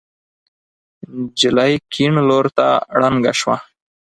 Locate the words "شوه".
3.39-3.55